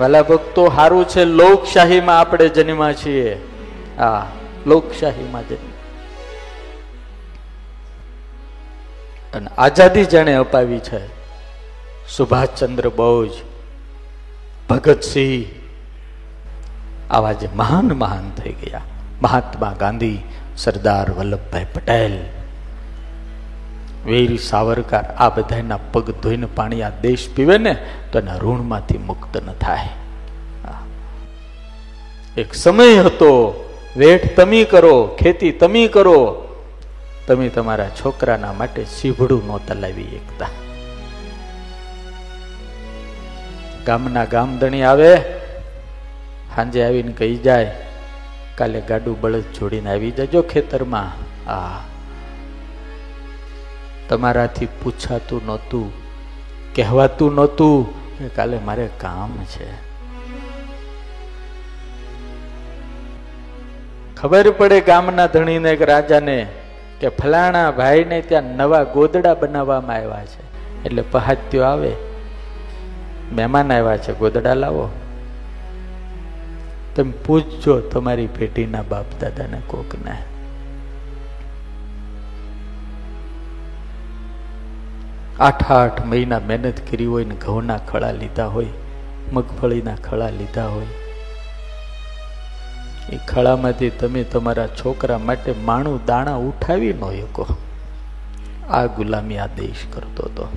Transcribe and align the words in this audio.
વાલા 0.00 0.22
ભક્તો 0.22 0.68
સારું 0.68 1.08
છે, 1.08 1.24
લોકશાહીમાં 1.24 2.20
આપણે 2.20 2.48
જન્મા 2.48 2.92
છીએ. 2.92 3.46
હા, 3.98 4.26
લોકશાહીમાં 4.66 5.48
જન્મ 5.48 5.72
અને 9.34 9.50
આઝાદી 9.58 10.04
જેણે 10.04 10.34
અપાવી 10.34 10.78
છે. 10.78 11.06
સુભાષચંદ્ર 12.16 12.88
બોઝ, 12.88 13.30
ભગતસિંહ, 14.70 15.44
આવા 17.10 17.32
જે 17.32 17.48
મહાન 17.54 17.84
મહાન 17.84 18.30
થઈ 18.30 18.52
ગયા. 18.52 18.80
મહાત્મા 19.22 19.76
ગાંધી, 19.80 20.22
સરદાર 20.56 21.10
વલ્લભભાઈ 21.10 21.66
પટેલ 21.74 22.37
વીર 24.06 24.36
સાવરકર 24.36 25.04
આ 25.16 25.28
બધાના 25.28 25.78
પગ 25.92 26.10
ધોઈને 26.22 26.46
પાણી 26.46 26.82
આ 26.82 26.90
દેશ 27.02 27.30
પીવે 27.30 27.58
ને 27.58 27.76
તો 28.12 28.18
એના 28.18 28.36
ઋણમાંથી 28.36 28.98
મુક્ત 28.98 29.34
ન 29.36 29.48
થાય. 29.60 29.92
એક 32.36 32.54
સમય 32.54 33.02
હતો, 33.02 33.30
વેઠ 33.96 34.36
તમે 34.36 34.64
કરો, 34.64 35.16
ખેતી 35.20 35.52
તમે 35.52 35.88
કરો. 35.88 36.44
તમે 37.26 37.48
તમારા 37.48 37.88
છોકરાના 37.88 38.52
માટે 38.52 38.84
સીભડું 38.84 39.42
ન 39.48 39.60
તલાવી 39.66 40.10
એકતા. 40.20 40.50
ગામના 43.86 44.24
ગામધણી 44.24 44.82
આવે 44.82 45.12
સાંજે 46.54 46.84
આવીને 46.84 47.12
કહી 47.12 47.36
જાય, 47.36 47.72
કાલે 48.58 48.80
ગાડું 48.80 49.20
બળદ 49.20 49.44
જોડીને 49.58 49.90
આવી 49.90 50.10
જજો 50.10 50.42
ખેતરમાં. 50.42 51.10
આ 51.50 51.80
તમારાથી 54.08 54.66
પૂછાતું 54.66 55.46
નહોતું, 55.46 55.92
કહેવાતું 56.76 57.34
નહોતું 57.34 57.76
કે 58.18 58.28
કાલે 58.28 58.58
મારે 58.58 58.88
કામ 59.00 59.32
છે. 59.44 59.68
ખબર 64.16 64.50
પડે 64.50 64.80
ગામના 64.80 65.26
ધણીને 65.26 65.70
એક 65.70 65.82
રાજાને 65.82 66.46
કે 67.00 67.08
ફલાણા 67.08 67.70
ભાઈને 67.70 68.20
ત્યાં 68.20 68.42
નવા 68.42 68.82
ગોદડા 68.82 69.34
બનાવવામાં 69.34 69.96
આવ્યા 69.96 70.24
છે. 70.24 70.42
એટલે 70.84 71.02
પહાત્યો 71.02 71.64
આવે, 71.64 71.92
મહેમાન 73.32 73.72
આવ્યા 73.72 73.96
છે, 73.96 74.12
ગોદડા 74.12 74.54
લાવો. 74.54 74.88
તમે 76.96 77.12
પૂછજો 77.26 77.80
તમારી 77.80 78.26
પેઢીના 78.26 78.82
બાપ 78.82 79.06
દાદાને 79.20 79.60
કોકને. 79.66 80.16
આઠ 85.40 85.70
આઠ 85.70 86.04
મહિના 86.04 86.38
મહેનત 86.38 86.90
કરી 86.90 87.06
હોય 87.06 87.24
ને 87.24 87.34
ઘઉંના 87.34 87.78
ખળા 87.78 88.12
લીધા 88.12 88.46
હોય, 88.46 88.66
મગફળીના 89.32 89.94
ખળા 89.94 90.30
લીધા 90.30 90.66
હોય, 90.66 90.86
એ 93.12 93.16
ખળામાંથી 93.28 93.90
તમે 93.90 94.24
તમારા 94.24 94.66
છોકરા 94.66 95.18
માટે 95.18 95.52
માણું 95.52 96.04
દાણા 96.06 96.34
ઉઠાવી 96.34 96.92
ન 96.92 97.20
શકો. 97.20 97.46
આ 98.70 98.86
ગુલામી 98.86 99.38
આ 99.38 99.46
દેશ 99.46 99.84
કરતો 99.92 100.22
હતો. 100.22 100.48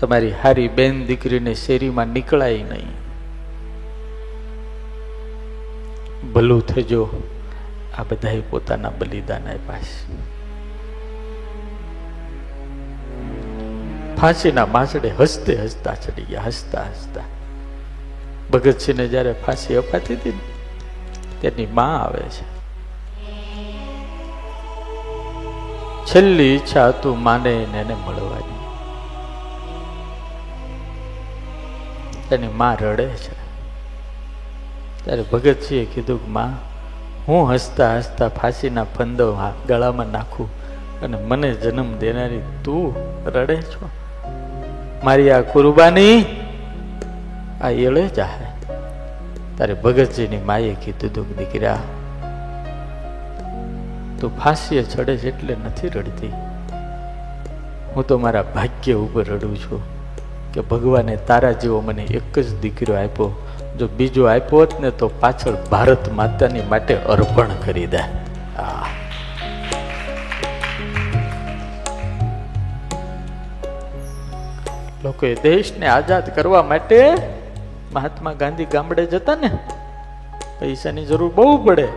તમારી 0.00 0.30
હારી 0.30 0.68
બેન 0.68 1.06
દીકરીને 1.06 1.54
શેરીમાં 1.54 2.06
નીકળાય 2.06 2.62
નહીં. 2.62 2.90
ભલું 6.32 6.66
થજો. 6.66 7.22
આ 8.00 8.02
બધાએ 8.02 8.40
પોતાના 8.40 8.90
બલિદાન 8.90 9.48
આપ્યા 9.48 9.78
છે. 9.78 10.30
ફાંસીના 14.16 14.66
માસડે 14.66 15.08
હસતે 15.08 15.56
હસતા 15.56 15.94
ચડી 15.94 16.22
ગયા, 16.22 16.42
હસતા 16.42 16.82
હસતા. 16.82 17.20
ભગતસિંહને 18.52 19.08
જયારે 19.08 19.32
ફાંસી 19.32 19.74
અપાતી 19.74 20.14
હતી 20.14 20.30
ને, 20.30 20.38
તેની 21.40 21.66
માં 21.66 22.02
આવે 22.02 22.22
છે. 22.22 22.60
છેલ્લી 26.06 26.42
ઈચ્છા 26.42 26.88
હતું 26.88 27.22
માને 27.22 27.62
એને 27.62 27.94
મળવાની. 27.94 28.60
તેની 32.30 32.48
માં 32.48 32.76
રડે 32.76 33.08
છે. 33.08 33.50
ત્યારે 35.04 35.22
ભગતસિંહે 35.22 35.84
કીધું 35.84 36.26
કે, 36.26 36.30
માં 36.30 36.69
હું 37.28 37.52
હસતા 37.52 37.96
હસતા 37.96 38.28
ફાંસીના 38.28 38.84
ફંદો 38.84 39.26
ગળામાં 39.68 40.06
નાખું 40.06 40.48
અને 41.02 41.16
મને 41.18 41.50
જન્મ 41.54 41.90
દેનારી 41.98 42.42
તું 42.64 42.94
રડે 43.30 43.56
છો? 43.62 43.88
મારી 45.04 45.30
આ 45.30 45.40
કુરબાની 45.40 46.16
આ 47.62 47.70
એળે 47.70 48.08
જાહે. 48.08 48.46
તારે 49.58 49.74
ભગતજીની 49.74 50.42
માએ 50.46 50.74
કીધું 50.74 51.14
તું 51.14 51.28
દીકરા, 51.36 51.78
તું 54.20 54.30
ફાંસીએ 54.38 54.82
ચડે 54.82 55.16
છે 55.16 55.28
એટલે 55.28 55.56
નથી 55.66 55.88
રડતી. 55.88 56.32
હું 57.94 58.06
તો 58.06 58.18
મારા 58.18 58.44
ભાગ્ય 58.54 58.94
ઉપર 58.94 59.24
રડું 59.24 59.56
છું 59.56 59.82
કે 60.52 60.60
ભગવાને 60.60 61.16
તારા 61.16 61.52
જેવો 61.52 61.80
મને 61.80 62.02
એક 62.02 62.38
જ 62.38 62.60
દીકરો 62.60 62.94
આપ્યો 62.94 63.30
જો 63.78 63.86
બીજો 63.98 64.24
આપ્યો 64.26 64.60
હોત 64.60 64.80
ને 64.80 64.90
તો 64.90 65.06
પાછળ 65.20 65.56
ભારત 65.70 66.08
માતાની 66.12 66.64
માટે 66.70 66.94
અર્પણ 67.14 67.52
કરી 67.64 67.86
દે. 67.86 68.02
આ 68.58 68.86
લોકોએ 75.04 75.34
દેશને 75.34 75.86
આઝાદ 75.86 76.26
કરવા 76.34 76.62
માટે 76.62 76.98
મહાત્મા 77.94 78.32
ગાંધી 78.32 78.64
ગામડે 78.64 79.06
જતા 79.06 79.34
ને, 79.34 79.50
પૈસાની 80.60 81.06
જરૂર 81.06 81.32
બહુ 81.34 81.56
પડે. 81.64 81.88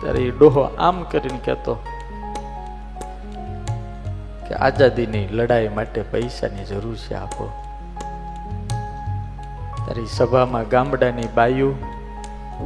ત્યારે 0.00 0.22
એ 0.22 0.30
ડોહો 0.30 0.62
આમ 0.78 1.04
કરીને 1.12 1.40
કહેતો 1.44 1.74
કે 4.48 4.54
આઝાદીની 4.54 5.28
લડાઈ 5.32 5.68
માટે 5.68 6.00
પૈસાની 6.02 6.64
જરૂર 6.64 6.96
છે 6.96 7.14
આપો. 7.14 7.46
તારી 9.86 10.06
સભામાં 10.06 10.68
ગામડાની 10.68 11.28
બાયુ 11.34 11.74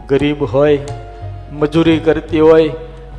ગરીબ 0.08 0.44
હોય, 0.44 0.78
મજૂરી 1.52 1.98
કરતી 1.98 2.40
હોય, 2.40 2.68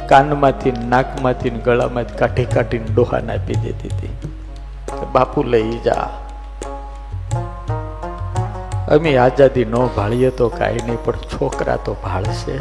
કાનમાંથી 0.10 0.72
નાકમાંથી 0.72 1.50
ગળામાંથી 1.50 2.16
કાઢી 2.16 2.46
કાઢીને 2.46 2.86
ડોહાને 2.96 3.34
આપી 3.34 3.54
દેતી 3.54 3.88
હતી. 3.88 4.10
બાપુ 5.14 5.44
લઈ 5.44 5.78
જા. 5.86 6.10
અમે 8.88 9.18
આઝાદી 9.18 9.66
ન 9.66 9.76
ભાળીએ 9.96 10.30
તો 10.30 10.50
કાંઈ 10.50 10.86
નહીં, 10.88 11.04
પણ 11.06 11.12
છોકરા 11.14 11.76
તો 11.76 11.96
ભાળશે. 12.04 12.58